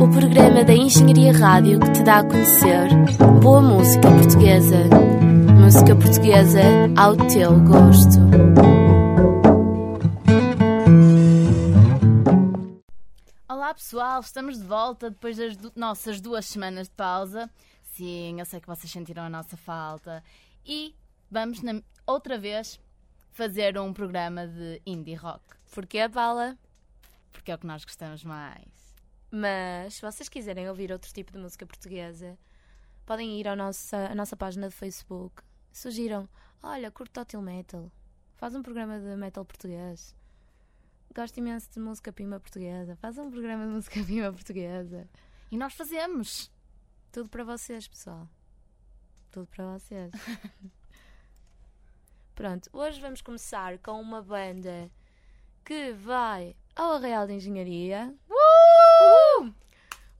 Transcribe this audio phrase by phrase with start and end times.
[0.00, 2.88] o programa da Engenharia Rádio que te dá a conhecer
[3.42, 4.76] boa música portuguesa.
[5.60, 6.60] Música portuguesa
[6.96, 8.18] ao teu gosto.
[13.48, 17.50] Olá pessoal, estamos de volta depois das du nossas duas semanas de pausa.
[17.82, 20.22] Sim, eu sei que vocês sentiram a nossa falta.
[20.66, 20.94] E
[21.30, 21.60] vamos
[22.06, 22.78] outra vez
[23.34, 25.42] fazer um programa de indie rock.
[25.72, 26.56] Porquê, Paula?
[27.32, 28.94] Porque é o que nós gostamos mais.
[29.28, 32.38] Mas se vocês quiserem ouvir outro tipo de música portuguesa,
[33.04, 35.42] podem ir à nossa, à nossa página de Facebook.
[35.72, 36.28] Sugiram,
[36.62, 37.90] olha, curto Total Metal.
[38.36, 40.14] Faz um programa de metal português.
[41.12, 42.94] Gosto imenso de música pima portuguesa.
[42.94, 45.08] Faz um programa de música pima portuguesa.
[45.50, 46.52] E nós fazemos.
[47.10, 48.28] Tudo para vocês, pessoal.
[49.32, 50.12] Tudo para vocês.
[52.34, 54.90] Pronto, hoje vamos começar com uma banda
[55.64, 58.12] que vai ao Arreal de Engenharia.
[58.28, 59.54] Uh!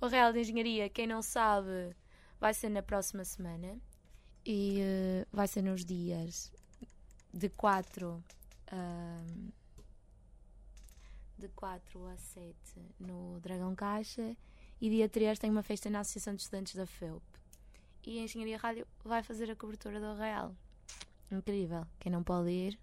[0.00, 1.92] O Arreal de Engenharia, quem não sabe,
[2.38, 3.76] vai ser na próxima semana
[4.46, 6.52] e uh, vai ser nos dias
[7.32, 8.22] de 4
[8.72, 9.52] uh,
[11.36, 12.54] de 4 a 7
[13.00, 14.36] no Dragão Caixa
[14.80, 17.24] e dia 3 tem uma festa na Associação de Estudantes da FEUP.
[18.06, 20.54] E a Engenharia Rádio vai fazer a cobertura do Arreal.
[21.34, 21.84] Incrível.
[21.98, 22.78] Quem não pode ir,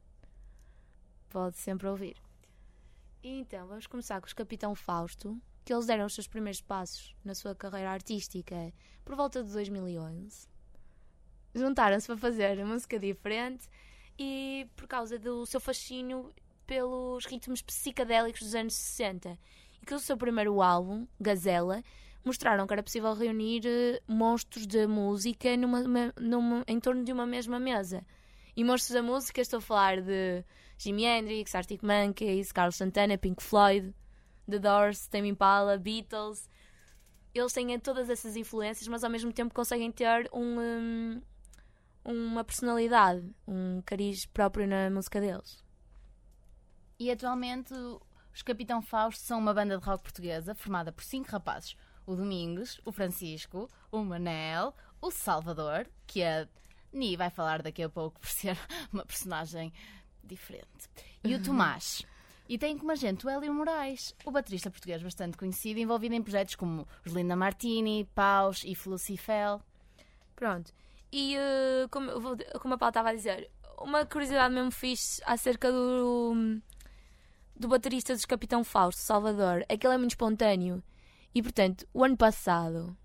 [1.30, 2.18] pode sempre ouvir.
[3.24, 7.16] E então, vamos começar com os Capitão Fausto, que eles deram os seus primeiros passos
[7.24, 8.74] na sua carreira artística
[9.06, 10.50] por volta de 2011.
[11.56, 13.70] Juntaram-se para fazer música diferente
[14.20, 16.30] e por causa do seu fascínio
[16.66, 19.38] pelos ritmos psicadélicos dos anos 60
[19.82, 21.84] e que o seu primeiro álbum, Gazela,
[22.24, 25.84] mostraram que era possível reunir uh, monstros da música numa,
[26.20, 28.06] numa, em torno de uma mesma mesa.
[28.56, 30.44] E monstros da música, estou a falar de
[30.78, 33.94] Jimi Hendrix, Arctic Monkeys, Carlos Santana, Pink Floyd,
[34.50, 36.50] The Doors, Tame Impala, Beatles.
[37.34, 41.22] Eles têm todas essas influências, mas ao mesmo tempo conseguem ter um, um,
[42.04, 45.64] uma personalidade, um cariz próprio na música deles.
[47.00, 47.74] E atualmente
[48.34, 51.76] os Capitão Fausto são uma banda de rock portuguesa formada por cinco rapazes:
[52.06, 56.48] o Domingos, o Francisco, o Manel, o Salvador, que a
[56.92, 58.58] Ni vai falar daqui a pouco por ser
[58.92, 59.72] uma personagem
[60.24, 60.90] diferente,
[61.24, 62.06] e o Tomás.
[62.48, 66.56] E tem como agente o Hélio Moraes, o baterista português bastante conhecido, envolvido em projetos
[66.56, 69.62] como os Linda Martini, Paus e Felucifel.
[70.36, 70.74] Pronto.
[71.12, 72.12] E uh, como,
[72.60, 76.60] como a Paula estava a dizer, uma curiosidade mesmo fixe acerca do,
[77.56, 80.84] do baterista dos Capitão Fausto, Salvador, é que ele é muito espontâneo.
[81.34, 82.98] E portanto, o ano passado,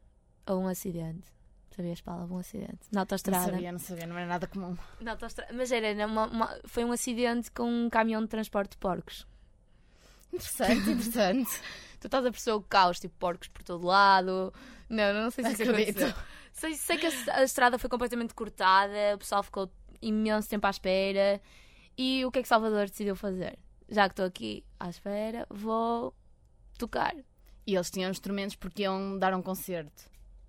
[0.47, 1.35] houve um acidente.
[1.76, 3.47] Sabias, Paula, um acidente na autostrada.
[3.47, 4.76] Não sabia, não sabia, não era nada comum.
[4.98, 8.78] Na autostrada, mas era uma, uma, foi um acidente com um caminhão de transporte de
[8.78, 9.26] porcos.
[10.32, 11.50] Interessante, interessante.
[12.00, 14.54] tu estás a perceber o caos, tipo porcos por todo lado.
[14.88, 16.15] Não, não sei se isso aconteceu.
[16.53, 19.70] Sei, sei que a, a estrada foi completamente cortada, o pessoal ficou
[20.00, 21.38] imenso tempo à espera.
[21.98, 23.59] E o que é que Salvador decidiu fazer?
[23.86, 26.15] Já que estou aqui à espera, vou
[26.78, 27.15] tocar.
[27.66, 30.04] E eles tinham instrumentos porque iam dar um concerto.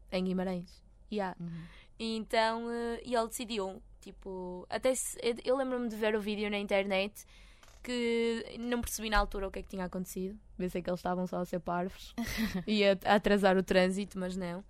[0.10, 0.87] Em Guimarães.
[1.12, 1.36] Yeah.
[1.40, 1.64] Uhum.
[2.00, 6.60] Então, uh, e ele decidiu, tipo, até se, eu lembro-me de ver o vídeo na
[6.60, 7.26] internet
[7.84, 10.38] que não percebi na altura o que é que tinha acontecido.
[10.58, 12.14] Pensei que eles estavam só a ser parvos
[12.68, 14.64] e a, a atrasar o trânsito, mas não.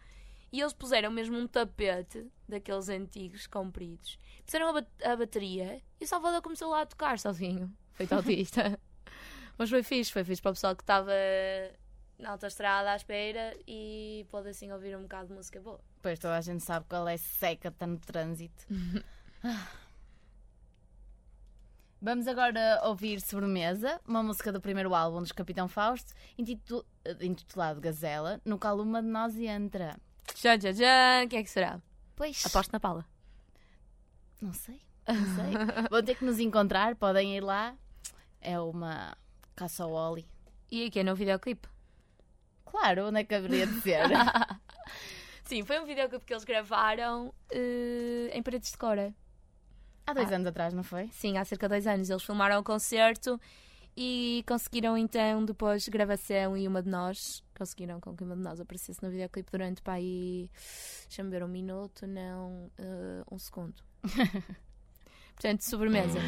[0.51, 4.17] E eles puseram mesmo um tapete daqueles antigos compridos.
[4.45, 8.79] Puseram a, ba a bateria e o Salvador começou lá a tocar sozinho, feito autista.
[9.57, 11.11] mas foi fixe, foi fixe para o pessoal que estava
[12.17, 15.79] na autostrada à espera e pode assim ouvir um bocado de música boa.
[16.01, 18.65] Pois toda a gente sabe que ela é seca, está no trânsito.
[21.99, 28.59] Vamos agora ouvir Sobremesa, uma música do primeiro álbum dos Capitão Fausto, intitulado Gazela, no
[28.59, 29.97] qual uma de nós entra.
[30.35, 31.81] Já, já, já, quem é que será?
[32.15, 32.45] Pois.
[32.45, 33.03] Aposto na Paula.
[34.39, 35.53] Não sei, não sei.
[35.89, 37.75] Vão ter que nos encontrar, podem ir lá.
[38.39, 39.17] É uma
[39.55, 40.27] caça ao Oli.
[40.69, 41.67] E aqui é no videoclipe?
[42.71, 44.01] Claro, onde é que haveria de ser?
[45.43, 49.13] Sim, foi um videoclipe que eles gravaram uh, em Paredes de Cora.
[50.05, 50.35] Há dois ah.
[50.35, 51.09] anos atrás, não foi?
[51.11, 52.09] Sim, há cerca de dois anos.
[52.09, 53.39] Eles filmaram o concerto
[53.95, 58.59] e conseguiram então, depois gravação e uma de nós, conseguiram com que uma de nós
[58.59, 60.49] aparecesse no videoclipe durante para aí,
[61.07, 63.81] deixa-me ver, um minuto, não, uh, um segundo.
[65.33, 66.19] Portanto, sobremesa.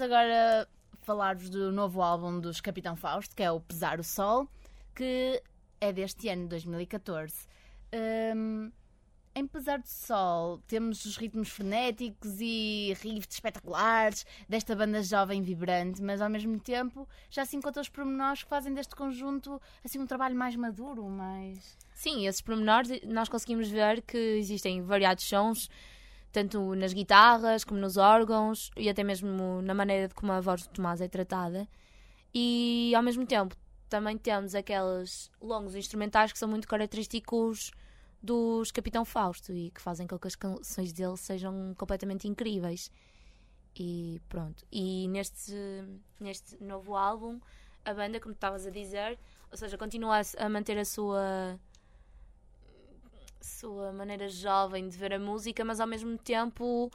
[0.00, 0.66] Vamos agora
[1.02, 4.48] falar-vos do novo álbum dos Capitão Fausto, que é o Pesar o Sol,
[4.94, 5.42] que
[5.78, 7.34] é deste ano, 2014.
[8.34, 8.72] Um,
[9.34, 16.02] em Pesar do Sol temos os ritmos frenéticos e riffs espetaculares desta banda jovem vibrante,
[16.02, 20.06] mas ao mesmo tempo já se encontra os pormenores que fazem deste conjunto assim um
[20.06, 21.76] trabalho mais maduro, mais...
[21.92, 25.68] Sim, esses pormenores nós conseguimos ver que existem variados sons,
[26.32, 30.62] tanto nas guitarras como nos órgãos e até mesmo na maneira de como a voz
[30.62, 31.68] do Tomás é tratada.
[32.32, 33.56] E ao mesmo tempo
[33.88, 37.72] também temos aqueles longos instrumentais que são muito característicos
[38.22, 42.90] dos Capitão Fausto e que fazem com que as canções dele sejam completamente incríveis.
[43.74, 44.64] E pronto.
[44.70, 45.54] E neste,
[46.18, 47.40] neste novo álbum,
[47.84, 49.18] a banda, como estavas a dizer,
[49.50, 51.58] ou seja, continua a, manter a sua
[53.40, 56.90] sua maneira jovem de ver a música, mas ao mesmo tempo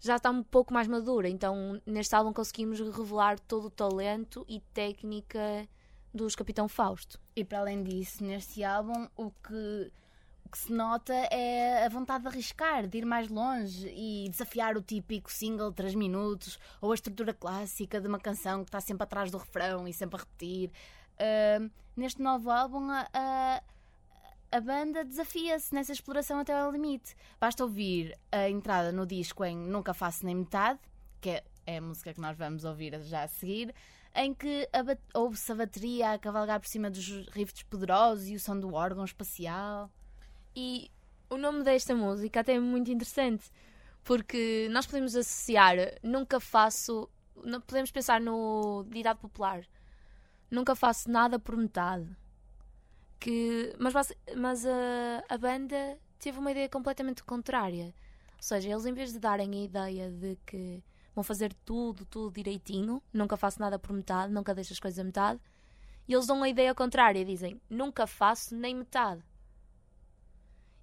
[0.00, 1.28] já está um pouco mais madura.
[1.28, 5.68] Então, neste álbum conseguimos revelar todo o talento e técnica
[6.12, 7.20] dos Capitão Fausto.
[7.34, 9.92] E para além disso, neste álbum, o que,
[10.44, 14.76] o que se nota é a vontade de arriscar, de ir mais longe e desafiar
[14.76, 18.80] o típico single de 3 minutos ou a estrutura clássica de uma canção que está
[18.80, 20.70] sempre atrás do refrão e sempre a repetir.
[21.14, 23.62] Uh, neste novo álbum, a, a,
[24.50, 27.14] a banda desafia-se nessa exploração até ao limite.
[27.38, 30.78] Basta ouvir a entrada no disco em Nunca Faço Nem Metade,
[31.20, 33.74] que é, é a música que nós vamos ouvir já a seguir,
[34.14, 34.68] em que
[35.14, 39.04] ouve-se a bateria a cavalgar por cima dos riffs poderosos e o som do órgão
[39.04, 39.90] espacial.
[40.56, 40.90] E
[41.28, 43.50] o nome desta música até é muito interessante,
[44.02, 47.08] porque nós podemos associar nunca faço.
[47.66, 49.62] Podemos pensar no ditado popular:
[50.50, 52.08] nunca faço nada por metade.
[53.20, 53.94] Que, mas
[54.36, 57.94] mas a, a banda teve uma ideia completamente contrária.
[58.36, 60.82] Ou seja, eles em vez de darem a ideia de que
[61.14, 65.04] vão fazer tudo, tudo direitinho, nunca faço nada por metade, nunca deixo as coisas a
[65.04, 65.40] metade,
[66.06, 69.22] e eles dão a ideia contrária, dizem nunca faço nem metade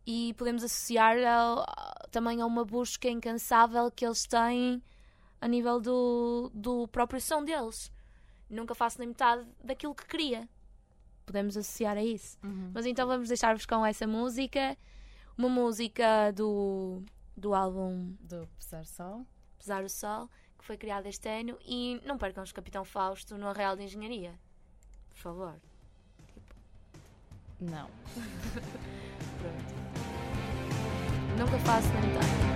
[0.06, 1.66] e podemos associar ao-
[2.12, 4.82] também a uma busca incansável que eles têm
[5.42, 7.92] a nível do, do próprio som deles.
[8.50, 10.48] Nunca faço nem metade daquilo que queria.
[11.26, 12.38] Podemos associar a isso.
[12.74, 14.78] Mas então vamos deixar-vos com essa música.
[15.38, 17.02] uma música do,
[17.36, 19.26] do álbum Do Pesar Sol.
[19.58, 21.58] Pesar o Sol, que foi criado este ano.
[21.66, 24.34] E não percam os Capitão Fausto no Real de Engenharia.
[25.10, 25.56] Por favor.
[27.60, 27.90] Não.
[29.40, 29.76] Pronto.
[31.38, 32.55] Nunca faço nem tanto.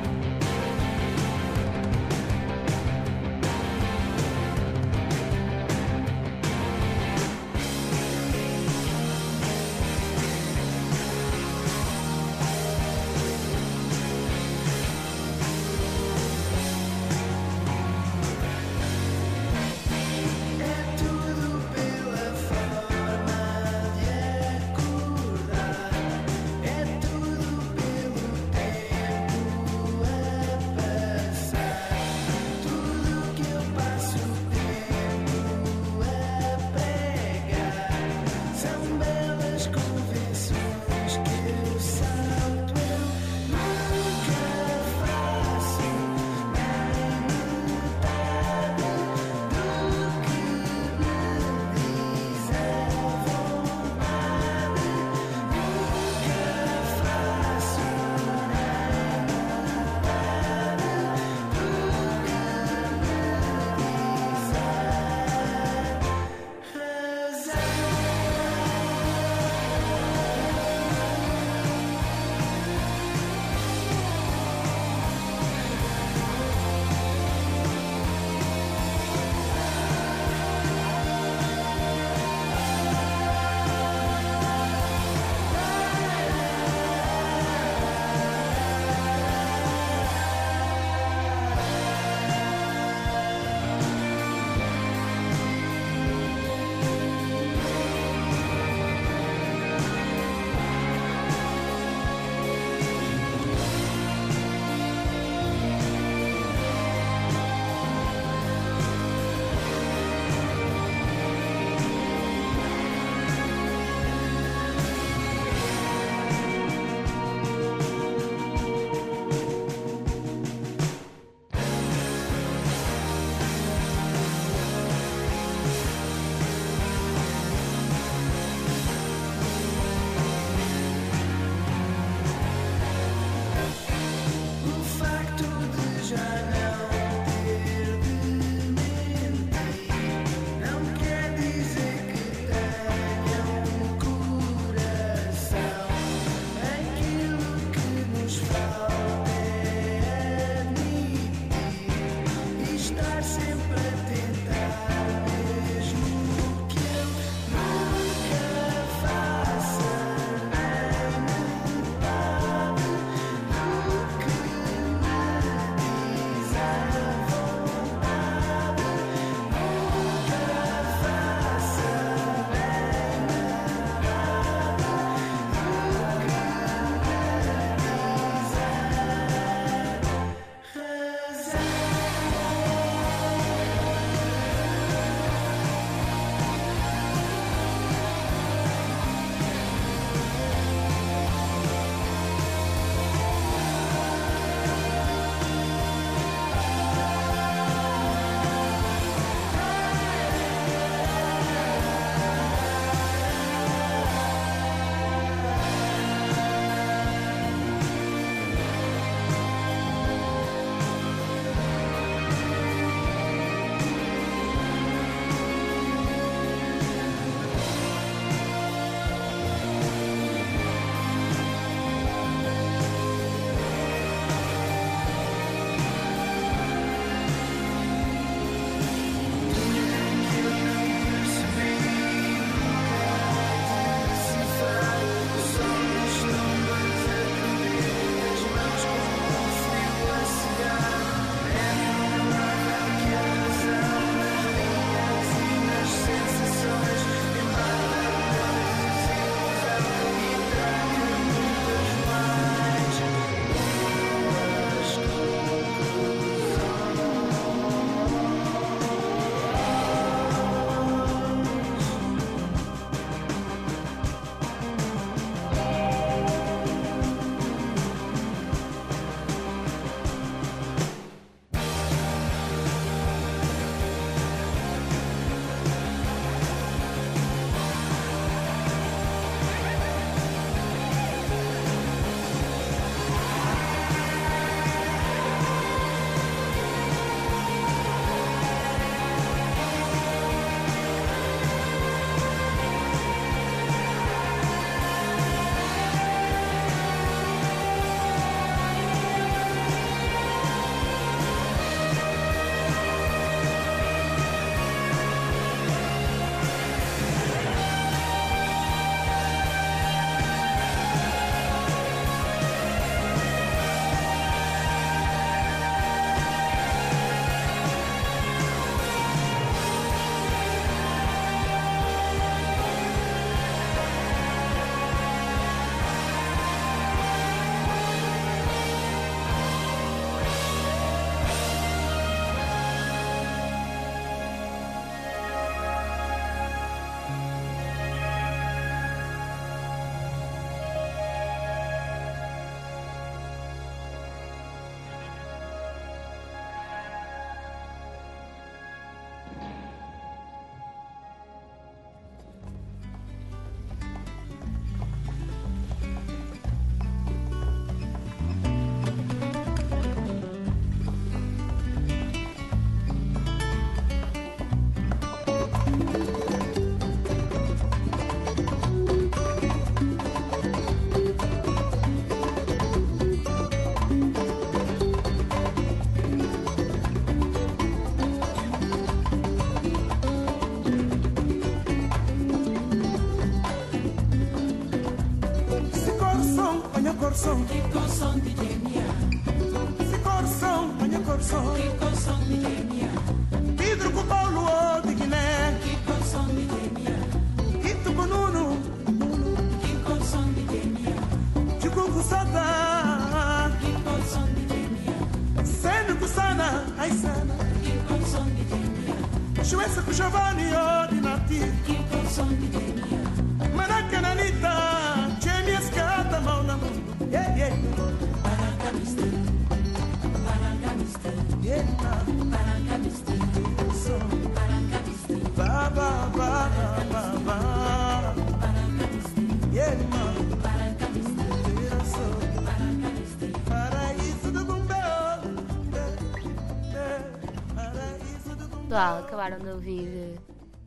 [438.69, 440.15] Pessoal, acabaram de ouvir eh,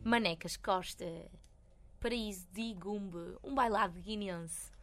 [0.03, 1.05] Manecas Costa,
[2.01, 4.73] Paraíso de Gumbe, um bailado guineense.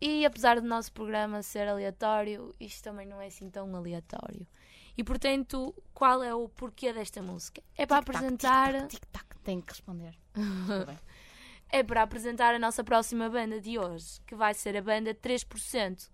[0.00, 4.46] E apesar do nosso programa ser aleatório, isto também não é assim tão aleatório.
[4.96, 7.62] E portanto, qual é o porquê desta música?
[7.76, 8.88] É para apresentar.
[8.88, 10.18] Tic-tac, tenho que responder.
[11.70, 16.08] É para apresentar a nossa próxima banda de hoje, que vai ser a banda 3%,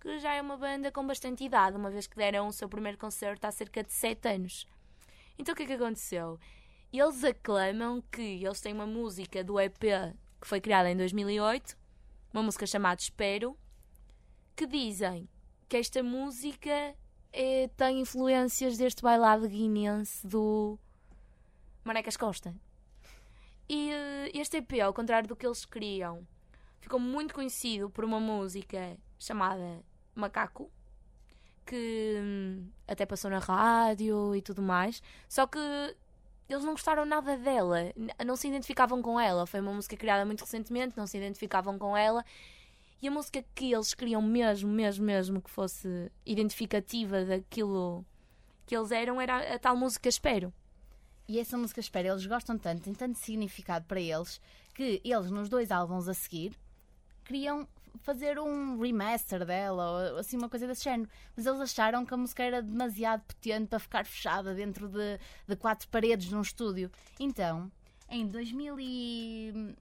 [0.00, 2.96] que já é uma banda com bastante idade, uma vez que deram o seu primeiro
[2.96, 4.66] concerto há cerca de 7 anos.
[5.38, 6.38] Então o que é que aconteceu?
[6.92, 9.80] Eles aclamam que eles têm uma música do EP
[10.40, 11.76] que foi criada em 2008,
[12.32, 13.56] uma música chamada Espero,
[14.56, 15.28] que dizem
[15.68, 16.94] que esta música
[17.32, 20.78] eh, tem influências deste bailado guinense do
[21.84, 22.54] Manecas Costa.
[23.68, 26.26] E eh, este EP, ao contrário do que eles queriam,
[26.80, 29.82] ficou muito conhecido por uma música chamada
[30.14, 30.70] Macaco,
[31.66, 35.02] que até passou na rádio e tudo mais.
[35.28, 35.58] Só que
[36.48, 37.92] eles não gostaram nada dela,
[38.24, 39.46] não se identificavam com ela.
[39.46, 42.24] Foi uma música criada muito recentemente, não se identificavam com ela.
[43.00, 48.04] E a música que eles queriam mesmo, mesmo, mesmo que fosse identificativa daquilo
[48.64, 50.52] que eles eram era a tal música Espero.
[51.26, 54.40] E essa música Espera, eles gostam tanto, tem tanto significado para eles,
[54.74, 56.56] que eles nos dois álbuns a seguir
[57.32, 57.66] queriam
[58.02, 61.08] fazer um remaster dela, ou assim uma coisa desse género.
[61.34, 65.18] Mas eles acharam que a música era demasiado potente para ficar fechada dentro de,
[65.48, 66.90] de quatro paredes num estúdio.
[67.18, 67.72] Então,
[68.10, 69.74] em 2000 e...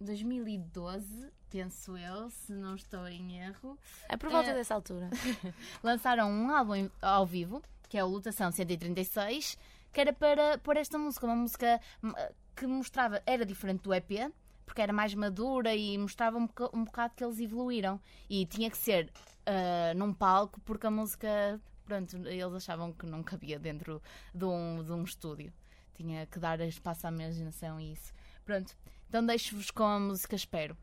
[0.00, 4.54] 2012, penso eu, se não estou em erro, É por volta É.
[4.54, 5.10] dessa altura.
[5.82, 9.58] lançaram um álbum ao vivo, que é o Lutação 136,
[9.92, 12.12] que era para pôr esta música, uma música hum,
[12.56, 14.32] que mostrava, era diferente do EP,
[14.70, 18.00] porque era mais madura e mostrava um, boca- um bocado que eles evoluíram.
[18.28, 19.10] E tinha que ser
[19.44, 24.00] ah, num palco, porque a música, pronto, eles achavam que não cabia dentro
[24.32, 25.52] de um, de um estúdio.
[25.94, 28.12] Tinha que dar espaço à imaginação e isso.
[28.44, 28.76] Pronto,
[29.08, 30.36] então deixo-vos com a música.
[30.36, 30.76] Espero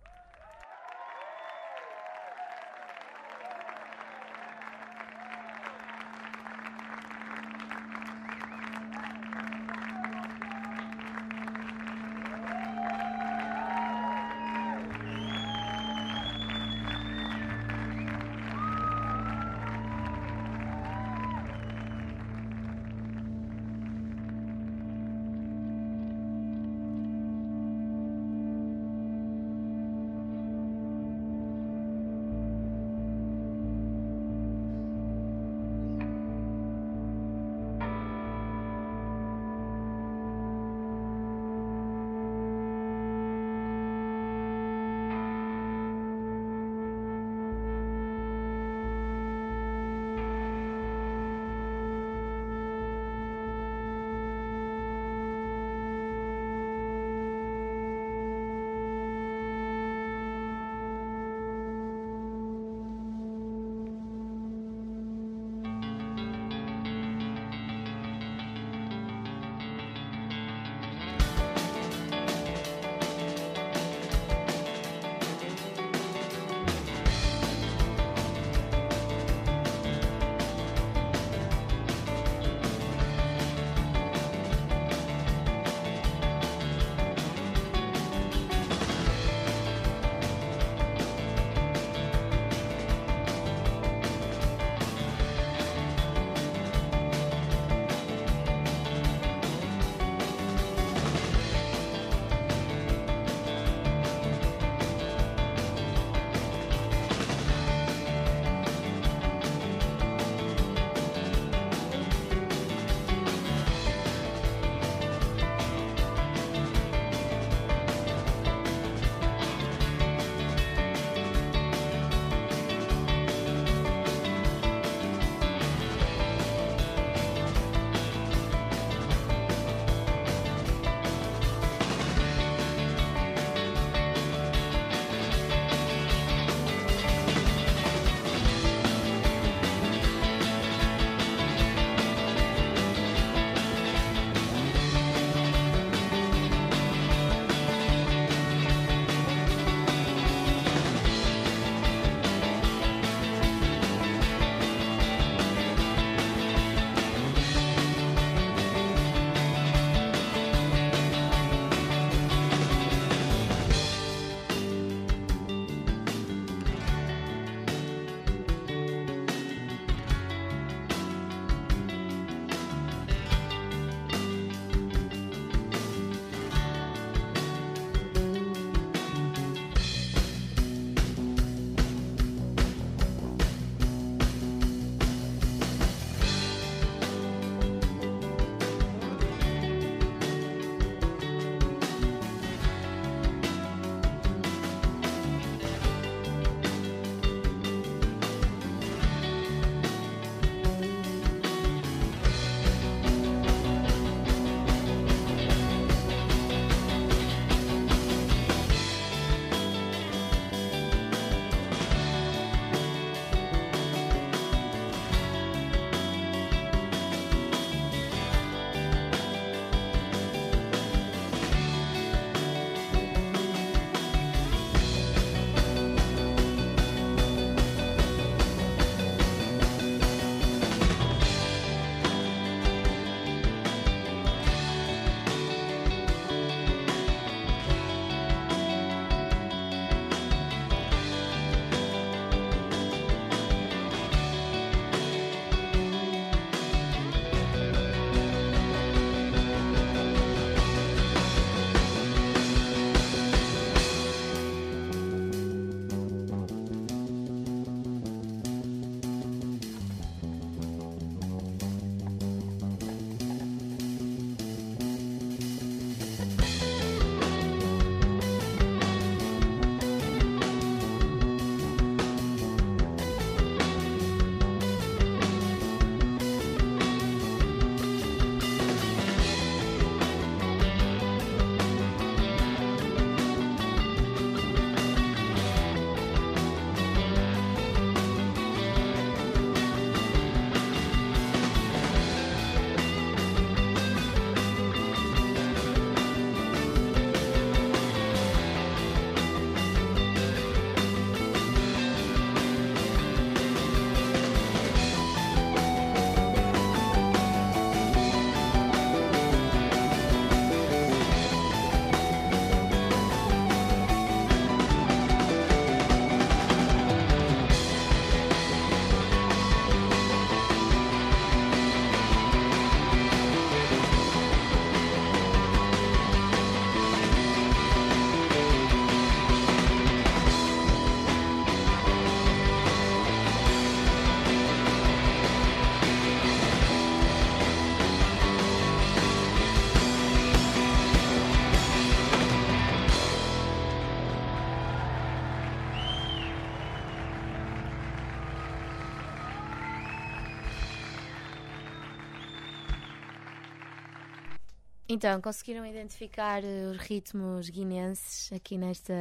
[354.97, 358.95] Então, conseguiram identificar eh, os ritmos guinenses aqui nesta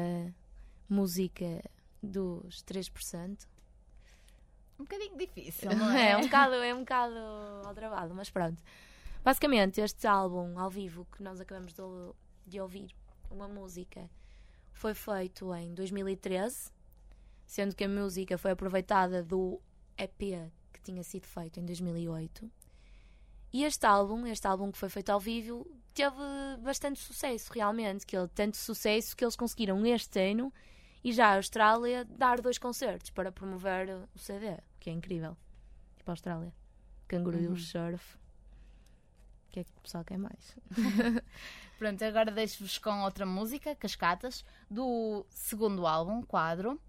[0.86, 1.64] música
[2.02, 3.46] dos 3%?
[4.78, 6.10] Um bocadinho difícil, não é?
[6.10, 7.16] É um bocado, é um bocado
[7.64, 8.62] aldrabado, mas pronto.
[9.24, 11.80] Basicamente, este álbum ao vivo que nós acabamos de,
[12.46, 12.94] de ouvir,
[13.30, 14.06] uma música,
[14.74, 16.72] foi feito em 2013,
[17.46, 19.58] sendo que a música foi aproveitada do
[19.96, 22.50] EP que tinha sido feito em 2008.
[23.52, 26.16] E este álbum, este álbum que foi feito ao vivo, teve
[26.60, 28.04] bastante sucesso, realmente.
[28.06, 30.52] Que ele, tanto sucesso que eles conseguiram este ano
[31.02, 35.36] e já a Austrália dar dois concertos para promover o CD, o que é incrível.
[35.96, 36.52] Tipo a Austrália.
[37.08, 37.56] Canguru Uhum.
[37.56, 38.16] surf.
[39.48, 40.56] O que é que o pessoal quer mais?
[41.78, 46.80] Pronto, agora deixo-vos com outra música, Cascatas, do segundo álbum, Quadro,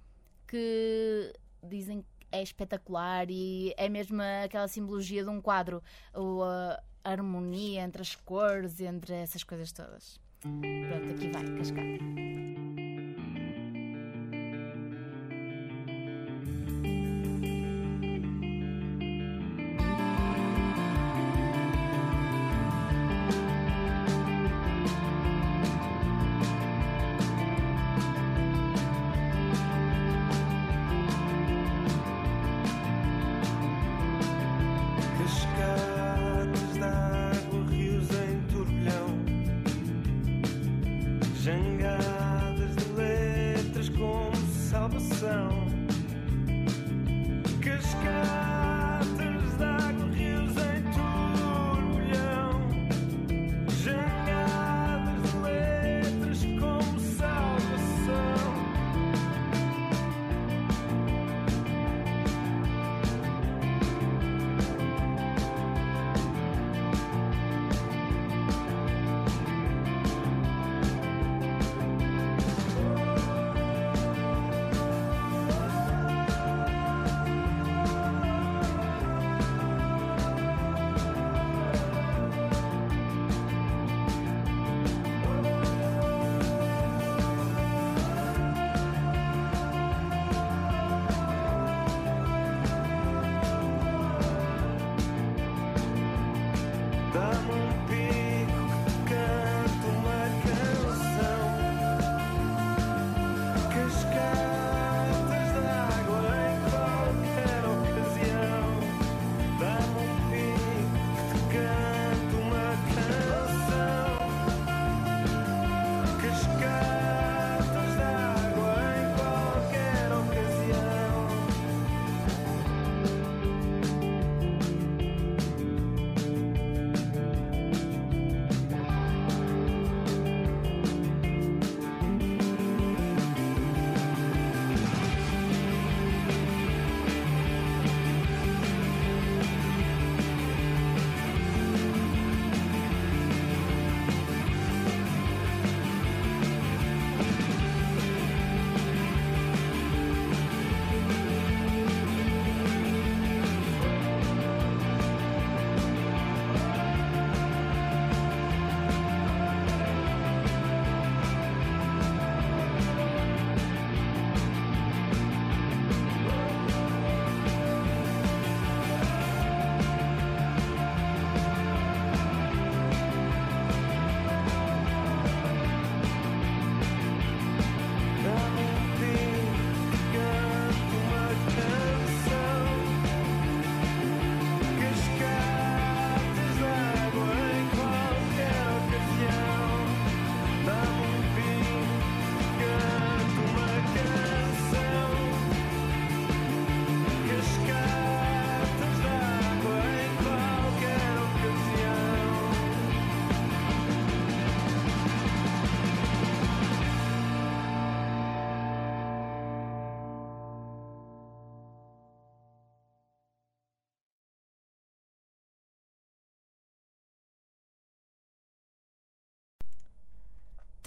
[0.48, 5.82] que dizem que é espetacular e é mesmo aquela simbologia de um quadro,
[6.14, 10.20] a harmonia entre as cores, entre essas coisas todas.
[10.42, 12.87] Pronto, aqui vai, Cascata.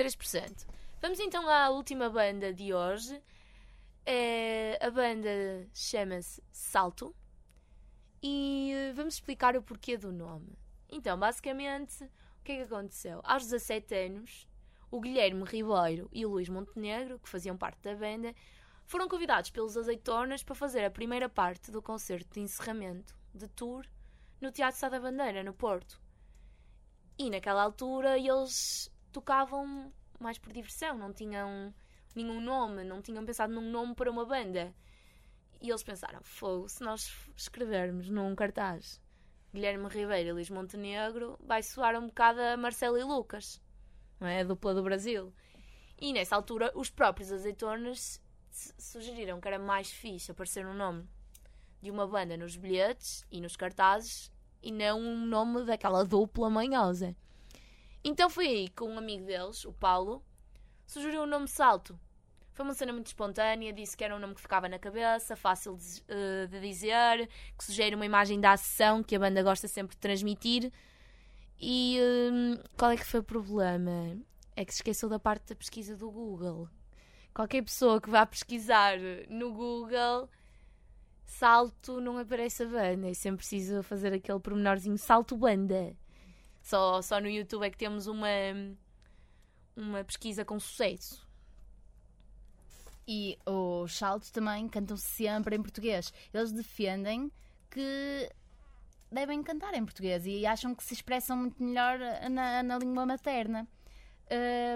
[0.00, 0.66] 3%.
[1.02, 3.22] Vamos então à última banda de hoje.
[4.06, 5.28] É, a banda
[5.74, 7.14] chama-se Salto
[8.22, 10.58] e eh, vamos explicar o porquê do nome.
[10.88, 13.20] Então, basicamente, o que é que aconteceu?
[13.22, 14.48] Aos 17 anos,
[14.90, 18.34] o Guilherme Ribeiro e o Luís Montenegro, que faziam parte da banda,
[18.86, 23.86] foram convidados pelos Azeitonas para fazer a primeira parte do concerto de encerramento de tour
[24.40, 26.00] no Teatro Sá da Bandeira, no Porto.
[27.18, 31.74] E naquela altura eles tocavam mais por diversão, não tinham
[32.14, 34.74] nenhum nome, não tinham pensado num nome para uma banda.
[35.60, 39.00] E eles pensaram: fogo, se nós escrevermos num cartaz
[39.52, 43.60] Guilherme Ribeiro e Luís Montenegro, vai soar um bocado a Marcelo e Lucas,
[44.20, 44.40] não é?
[44.40, 45.32] A dupla do Brasil.
[46.00, 48.22] E nessa altura, os próprios azeitonas
[48.78, 51.06] sugeriram que era mais fixe aparecer um nome
[51.82, 54.30] de uma banda nos bilhetes e nos cartazes
[54.62, 57.16] e não um nome daquela dupla manhosa.
[58.02, 60.24] Então foi aí que um amigo deles, o Paulo,
[60.86, 61.98] sugeriu o nome Salto.
[62.52, 65.76] Foi uma cena muito espontânea, disse que era um nome que ficava na cabeça, fácil
[65.76, 69.94] de, eh, de dizer, que sugere uma imagem da ação que a banda gosta sempre
[69.96, 70.72] de transmitir.
[71.60, 71.98] E
[72.32, 74.18] hum, qual é que foi o problema?
[74.56, 76.68] É que se esqueceu da parte da pesquisa do Google.
[77.34, 80.28] Qualquer pessoa que vá pesquisar no Google,
[81.24, 83.08] salto não aparece a banda.
[83.10, 85.96] É sempre preciso fazer aquele pormenorzinho salto banda.
[86.70, 88.28] Só, só no YouTube é que temos uma,
[89.74, 91.26] uma pesquisa com sucesso.
[93.08, 96.12] E os saltos também cantam sempre em português.
[96.32, 97.32] Eles defendem
[97.68, 98.30] que
[99.10, 101.98] devem cantar em português e acham que se expressam muito melhor
[102.30, 103.66] na, na língua materna.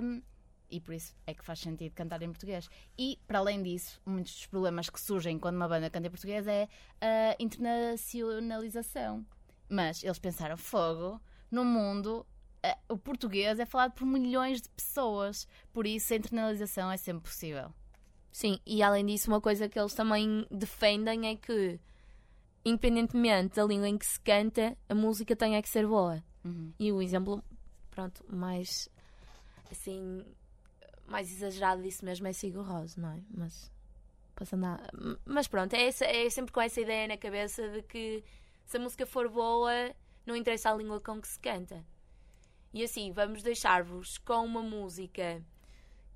[0.03, 0.21] Hum,
[0.69, 2.69] e por isso é que faz sentido cantar em português.
[2.99, 6.45] E, para além disso, muitos dos problemas que surgem quando uma banda canta em português
[6.49, 6.69] é
[7.01, 9.25] a internacionalização.
[9.69, 11.21] Mas eles pensaram: fogo,
[11.55, 12.27] no mundo,
[12.63, 15.47] eh, o português é falado por milhões de pessoas.
[15.73, 17.73] Por isso, a internalização é sempre possível.
[18.33, 21.79] Sim, e além disso, uma coisa que eles também defendem é que,
[22.65, 26.23] independentemente da língua em que se canta, a música tem é que ser boa.
[26.79, 27.43] E o exemplo,
[27.91, 28.91] pronto, mais
[29.71, 30.25] assim,
[31.07, 33.23] mais exagerado disso mesmo é Sigur Rós, não é?
[33.31, 33.71] Mas,
[34.35, 34.81] passando a...
[35.25, 38.23] Mas pronto, é, é sempre com essa ideia na cabeça de que
[38.67, 39.95] se a música for boa,
[40.27, 41.85] não interessa a língua com que se canta.
[42.73, 45.43] E assim, vamos deixar-vos com uma música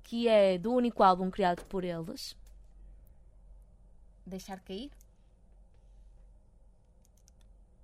[0.03, 2.35] que é do único álbum criado por eles.
[4.25, 4.91] Deixar cair?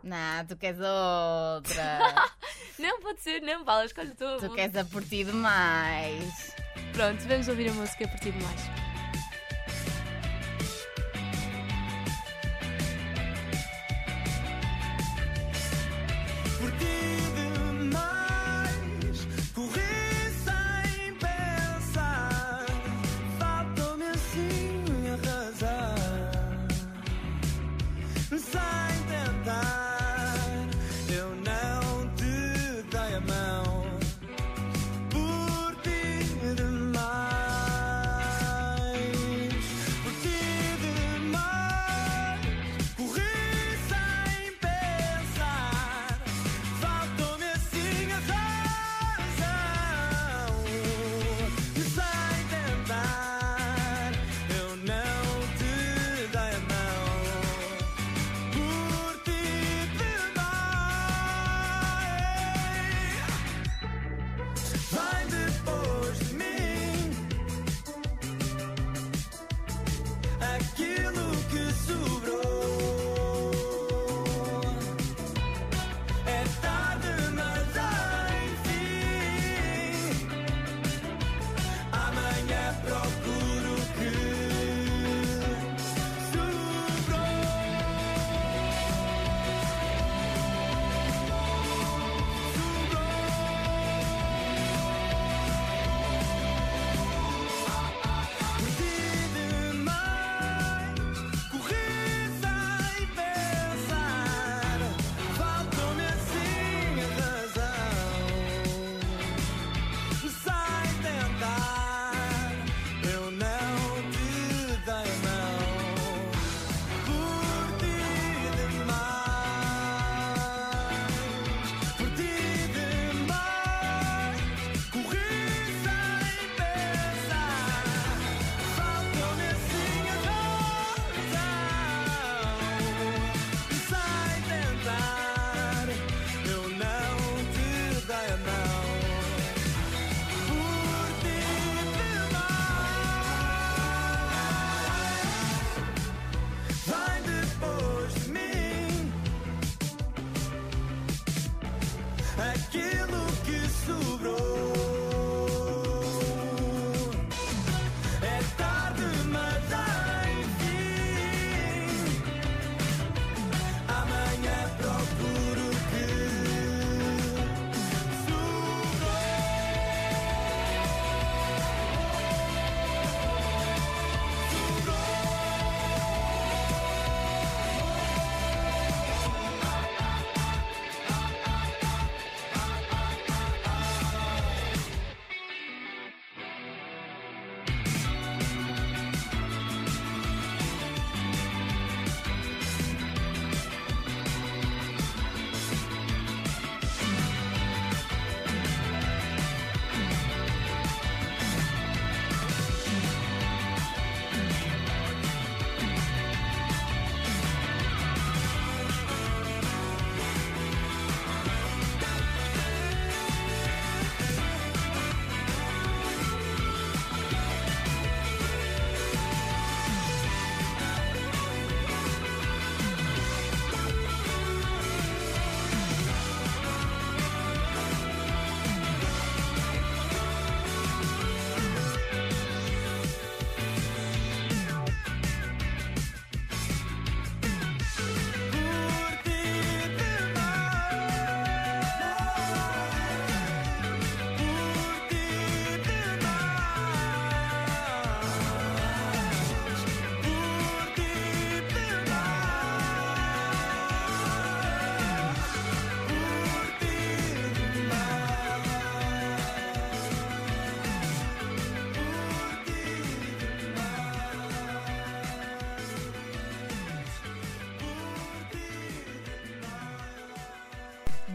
[0.04, 2.00] Não, tu queres outra.
[2.78, 4.38] Não, pode ser, não, Paula, escolhe tu.
[4.38, 6.54] tu queres a por ti demais.
[6.92, 8.85] Pronto, vamos ouvir a música a partir de mais.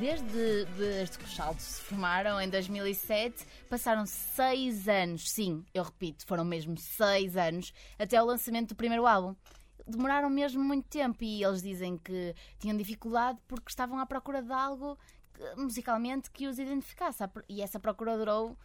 [0.01, 6.43] Desde, que os saltos se formaram em 2007, passaram seis anos, sim, eu repito, foram
[6.43, 9.37] mesmo seis anos, até o lançamento do primeiro álbum.
[9.87, 14.51] Demoraram mesmo muito tempo e eles dizem que tinham dificuldade porque estavam à procura de
[14.51, 14.97] algo
[15.35, 17.23] que, musicalmente que os identificasse.
[17.47, 18.57] E essa procura durou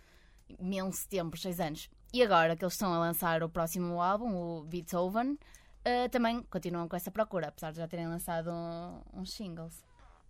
[0.57, 1.89] imenso tempo, seis anos.
[2.13, 5.37] E agora que eles estão a lançar o próximo álbum, o Beethoven,
[5.83, 9.83] eh, também continuam com essa procura, apesar de já terem lançado um- uns singles.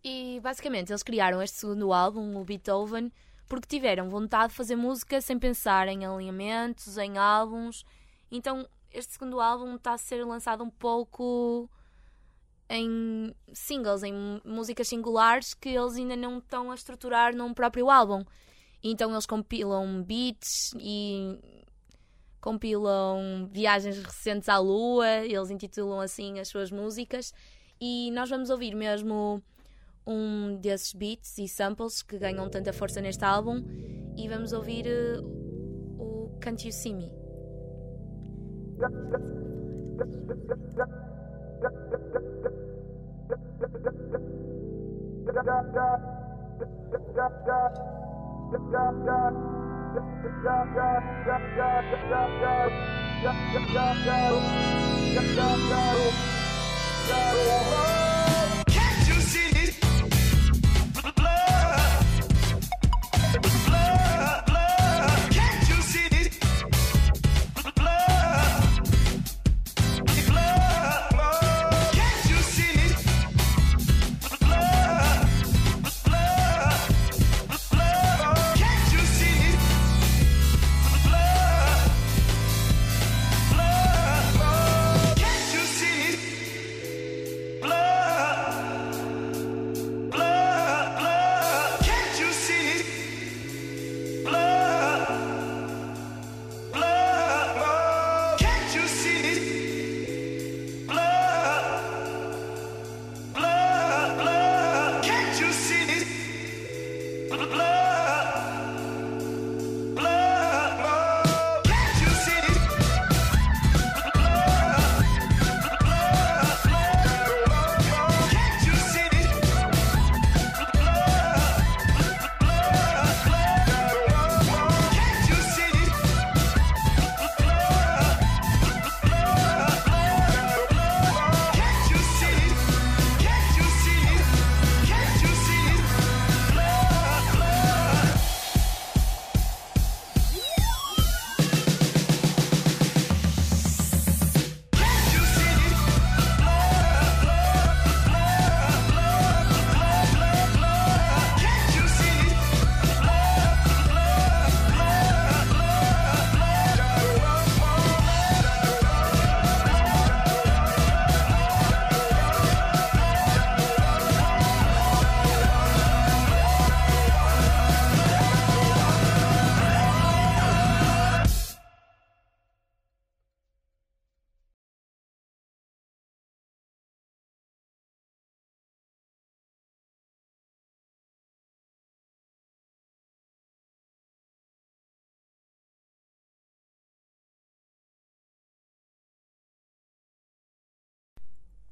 [0.07, 3.11] E basicamente eles criaram este segundo álbum, o Beethoven,
[3.47, 7.83] porque tiveram vontade de fazer música sem pensar em alinhamentos, em álbuns.
[8.31, 11.67] Então este segundo álbum está a ser lançado um pouco
[12.69, 14.13] em singles, em
[14.45, 18.23] músicas singulares que eles ainda não estão a estruturar num próprio álbum.
[18.83, 21.65] Então eles compilam beats e
[22.39, 27.33] compilam viagens recentes à Lua, eles intitulam assim as suas músicas.
[27.81, 29.43] E nós vamos ouvir mesmo
[30.05, 33.63] um desses beats e samples que ganham tanta força neste álbum
[34.17, 35.19] e vamos ouvir eh,
[35.97, 37.11] o Can't You See Me.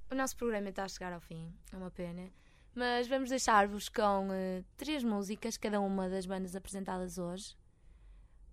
[0.10, 2.30] O nosso programa está a chegar ao fim, é uma pena.
[2.76, 7.56] Mas vamos deixar-vos com eh, três músicas, cada uma das bandas apresentadas hoje.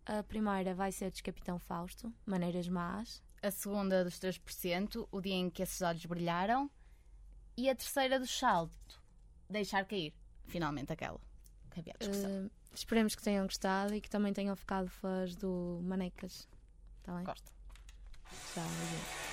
[0.04, 3.22] A primeira vai ser dos Capitão Fausto, Maneiras Más.
[3.42, 6.70] A segunda dos 3%, o dia em que esses olhos brilharam.
[7.56, 9.00] E a terceira do salto,
[9.48, 10.14] deixar cair.
[10.46, 11.20] Finalmente aquela.
[11.70, 12.46] Que havia discussão.
[12.46, 16.48] Eh, esperemos que tenham gostado e que também tenham ficado fãs do Manecas.
[16.98, 17.24] Está bem?
[17.24, 17.52] Gosto.
[18.54, 19.29] Tchau,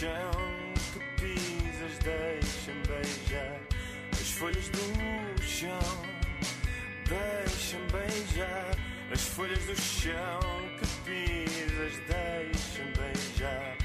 [0.00, 0.30] chão
[0.94, 3.60] que pisas deixa-me beijar.
[4.12, 5.78] As folhas do chão
[7.06, 8.70] deixa-me beijar.
[9.12, 10.40] As folhas do chão
[10.78, 13.79] que pisas deixa-me beijar.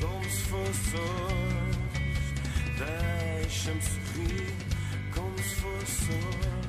[0.00, 1.78] como se fosse hoje.
[2.78, 4.54] Deixa-me sorrir
[5.14, 6.67] como se fosse hoje.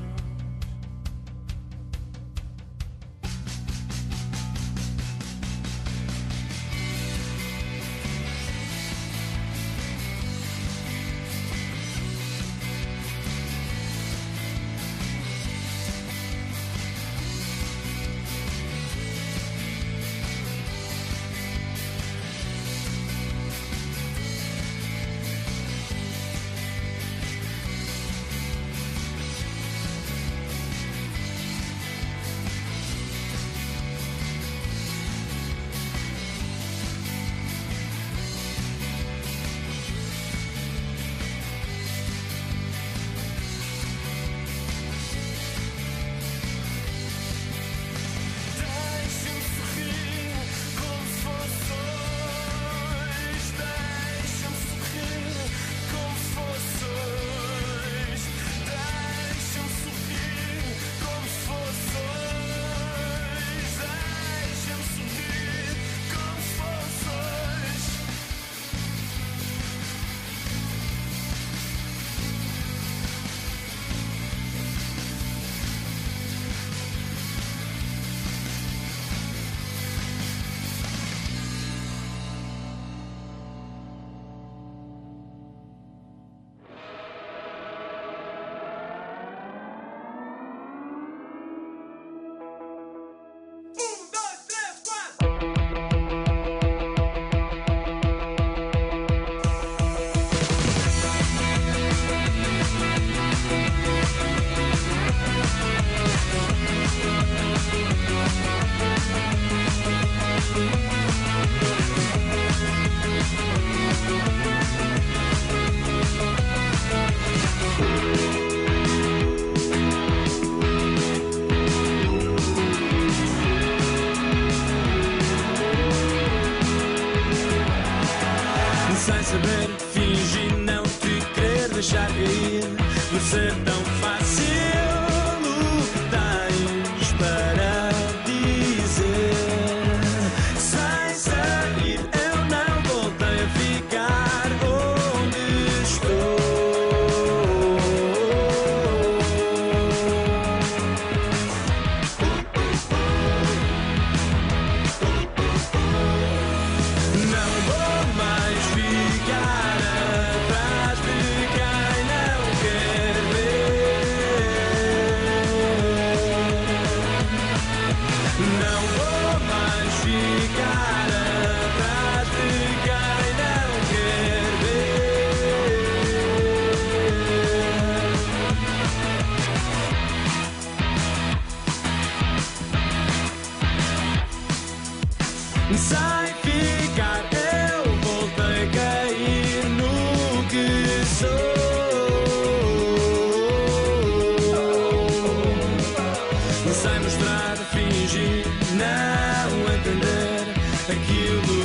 [199.80, 200.48] internet
[200.92, 201.59] aquilo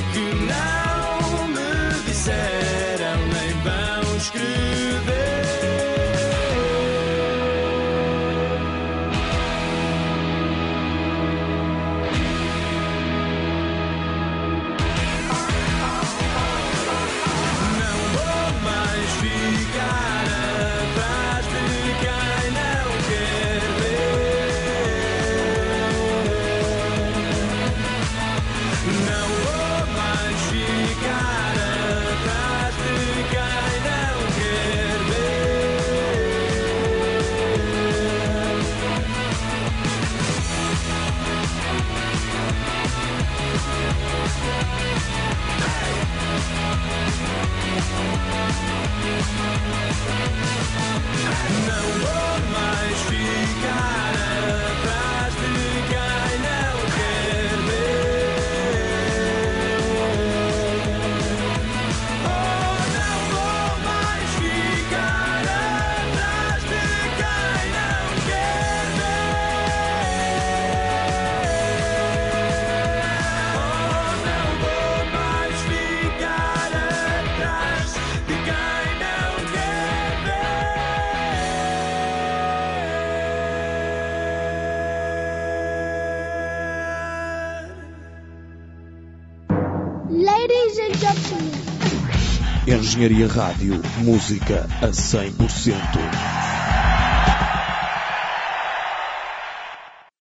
[92.67, 96.34] Engenharia Rádio, música a 100%.